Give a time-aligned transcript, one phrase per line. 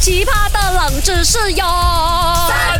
[0.00, 1.64] 奇葩的冷知识哟！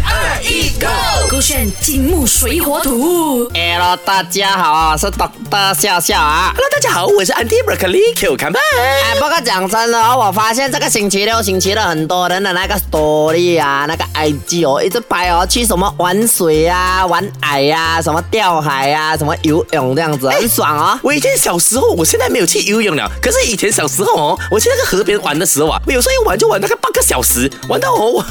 [0.01, 0.87] 三二一，Go！
[1.31, 3.49] 勾选金木水火土。
[3.55, 6.53] Hello，大家好，我是 Doctor 笑笑啊。
[6.55, 8.59] Hello，大家好，我是 Andy Broccoli Q 看吧。
[8.79, 20.99] 哎，不过讲真的哦，我发现这个星期六、星期日很多人的那个 story 啊，那个 IG 哦，一直拍哦，去什么玩水啊、玩海呀、什么钓海呀、什么游泳这样子，很爽哦。
[21.03, 23.11] 我以前小时候，我现在没有去游泳了。
[23.21, 28.25] 可是以前小时候哦，我去那个河边玩的时候啊，我有时候一玩就玩大概半个小时，玩到哦，我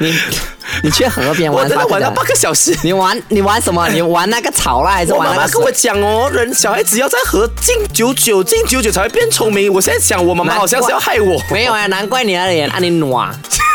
[0.82, 2.76] 你去河边我玩，真的玩了半个小时。
[2.82, 3.88] 你玩你玩什么？
[3.88, 5.70] 你玩那个草啦，还是我玩那个妈妈跟我？
[5.72, 9.72] 讲哦，人小孩子要在河静久久，静久久才会变聪明。
[9.72, 11.40] 我现在想，我妈妈好像是要害我。
[11.50, 13.28] 没有啊，难怪你的脸按你暖，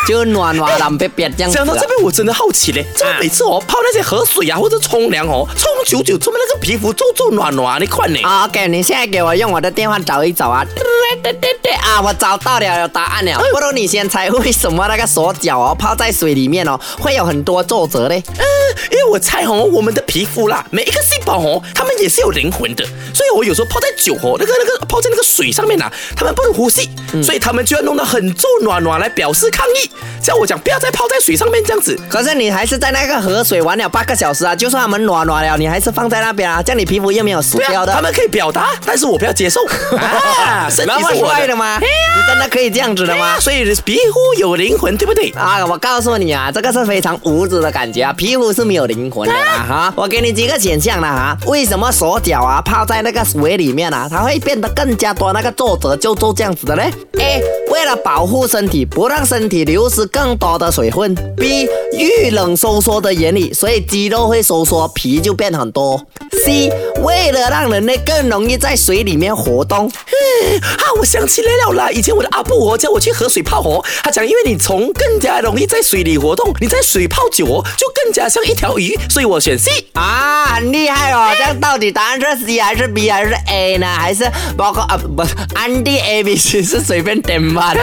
[0.09, 1.52] 就暖暖蓝别别这样。
[1.52, 7.80] 讲到这边，我真的好奇嘞，怎么每次哦泡那些河水啊，或者冲凉哦，冲久久，怎么那个皮肤皱皱暖暖？
[7.80, 8.20] 你看呢？
[8.23, 10.84] 啊，OK，你现在给我用我的电话找一找啊，对
[11.22, 13.40] 对对对啊，我找到了，有答案了。
[13.52, 18.23] 不如你先猜，为什么那个手脚哦泡在水里面哦会有很多皱褶嘞？
[18.28, 18.44] 嗯，
[18.92, 22.83] 因为我猜哦，我们的皮肤啦，每一个细胞哦，它们也是有灵魂的，
[23.14, 26.89] 所以我有时候泡在酒哦，那个那个泡在那个水上面啊，它们不能呼吸，
[27.23, 32.00] 所以它们就要弄得很皱暖暖来表示抗议，叫我讲不要再泡在水上面这样子。
[32.09, 37.94] 可是你还是在那个河水玩了八个小时啊，就算他们暖暖了，你还是放在那边啊，这样你皮肤又没有死掉的。
[37.94, 39.61] 他们可以表达，但是我不要接受
[39.97, 41.80] 啊，身体是我的吗？
[41.80, 41.88] 你
[42.27, 43.39] 真的可以这样子的吗？
[43.39, 45.30] 所以皮肤有灵魂，对不对？
[45.31, 49.94] 啊，我告诉你啊，这个是非常无知的感觉啊，皮肤是没有灵魂的啦哈。
[49.95, 57.42] 我给你几个选项了哈，为什么手脚啊泡在那个水里面啊，它会变得更加多那个皱褶就皱这样子的嘞？A.
[57.72, 61.16] 为了保护身体，不让身体流失更多的水分。
[61.36, 61.68] B.
[61.94, 66.00] 遇冷收缩的原理，所以肌肉会收缩，皮就变很多。
[66.45, 66.72] C.
[67.02, 69.88] 为了让人类更容易在水里面活动。
[69.90, 71.90] 啊，我想起来了啦！
[71.92, 79.72] 以前我的阿布哦叫我去河水泡哦，他讲因为你从更加容易在水里活动，你在水泡久哦就更加像一条鱼，所以我选 C。
[79.94, 81.31] 啊，很厉害哦！
[81.38, 83.87] 这样到底答案是 C 还是 B 还是 A 呢？
[83.87, 85.23] 还是包括啊不，
[85.55, 87.82] 安迪 A B C 是随便点吧的？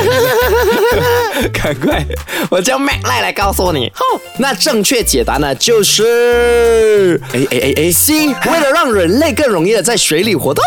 [1.50, 2.04] 赶快，
[2.50, 3.86] 我叫 Mac 赖来告诉你。
[3.86, 10.62] 哦，那正确解答呢就是 A A A A C，为了让人类更容易的在水里活动。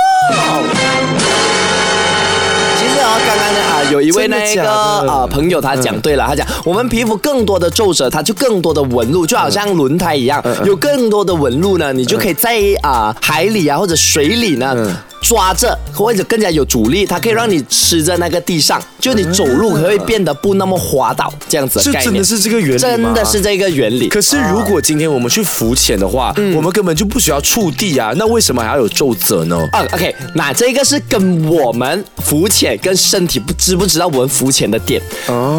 [3.91, 14.75] 有一位那个啊朋友他讲对了，他讲我们皮肤更多的皱褶，它就更多的纹路，就好像轮胎一样，有更多的纹路呢，你就可以在啊海里啊或者水里呢。
[15.21, 22.03] 抓着或者更加有阻力，它可以让你吃在那个地上，就你走路可会变得不那么滑倒，这样子的概念。
[22.03, 24.07] 这真的是这个原理吗真的是这个原理。
[24.09, 29.57] 可是如果今天我们去浮潜的话，我们根本就不需要触地啊，那为什么还要有皱褶呢？
[29.71, 35.01] 啊、o k 那这个是跟我们浮潜跟身体不知不知道我们浮潜的点。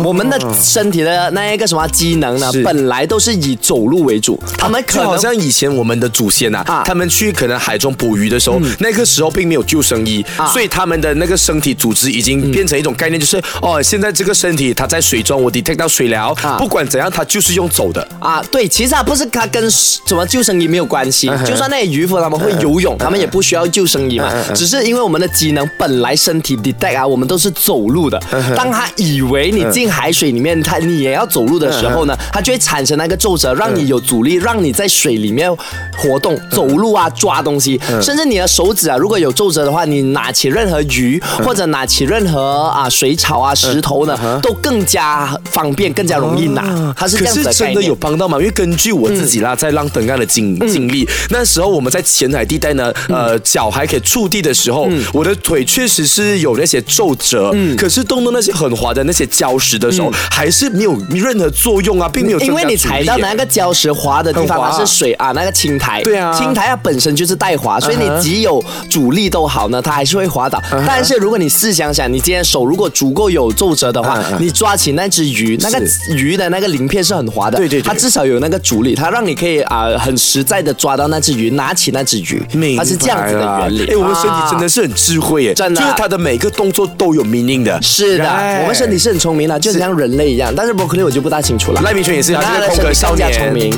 [0.05, 10.47] 我们的身体的那一个什么机能呢，本来都是以走路为主，他们可就好能像以前我们的祖先呐、啊他们去可能海中捕鱼的时候，那个时候并没有救生衣，啊。
[10.53, 16.57] 所以他们的那个身体组织已经变成一种概念，就是、哦，现在这个身体它在水中，我 detect 到水疗，啊。
[16.59, 18.07] 不管怎样，它就是用走的。
[18.21, 28.21] 啊，对，其实它不是它跟什么救生衣没有关系，就算那些渔夫他们会游泳，他们也不需要救生衣嘛，只是因为我们的机能本来身体 detect 啊，我们都是走路的，
[28.57, 35.51] 当他以为你进海水里面，他你也要走路的时候呢，它就会产生那个皱褶，让你有阻力，让你在水里面
[35.97, 47.81] 活动、走路啊、抓东西，甚至你的手指啊，如果有皱褶的话，你拿起任何鱼或者拿起任何啊水草啊石头呢，都更加方便，更加容易拿，它是这样子是真的。
[47.81, 48.37] 有帮到吗？
[48.37, 63.25] 因为根据我自己啦，在浪登岸的经经历，那时候我们在浅海地带呢，呃，脚还可以触地的时候，我的腿确实是有那些皱褶，可是动到那些很滑的那些礁石的时候，还是没有任何作用啊，并没有因为你踩到耶。
[63.25, 66.03] 那个礁石滑的地方，它是水啊，那个青苔。
[66.03, 66.31] 对啊。
[66.39, 70.61] 青苔它本身就是带滑，所以你极有阻力都好呢，它还是会滑倒。
[70.73, 75.81] 嗯但是如果你试想想，你今天手如果足够有皱褶的话你抓起那只鱼，那个
[76.15, 82.43] 鱼的那个鳞片是很滑的，对对对它至少有那个阻力，它让你可以啊很实在的抓到那只鱼，拿起那只鱼，
[82.77, 83.87] 它是这样子的原理。
[83.93, 87.81] 哎，我们身体真啊的是很智慧耶，真的就是它的每个动作都有 meaning 的。
[87.81, 90.53] 是的，哎我们身体是很聪明的，就很像人类一样。
[90.57, 91.81] 但是 broccoli 我就不大清楚了。
[91.83, 93.73] 赖明权也是啊，空格少年聪明。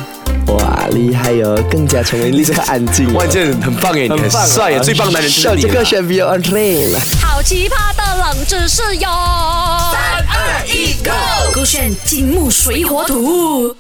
[0.53, 3.19] 哇，厉害哟，更加成为，立刻安静哦。
[3.19, 5.69] 哇，这很棒耶，你很帅耶，最棒的男人就是你了。
[5.69, 6.99] 这个选 Bill on Train。
[7.21, 9.09] 好奇葩的冷知识哟！
[9.93, 11.53] 三二一，Go！
[11.55, 13.75] 勾选金木水火土。